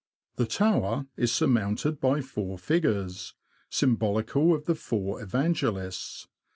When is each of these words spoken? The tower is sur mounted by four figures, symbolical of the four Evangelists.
The 0.37 0.47
tower 0.47 1.05
is 1.15 1.31
sur 1.31 1.45
mounted 1.45 1.99
by 2.01 2.21
four 2.21 2.57
figures, 2.57 3.35
symbolical 3.69 4.51
of 4.55 4.65
the 4.65 4.73
four 4.73 5.21
Evangelists. 5.21 6.27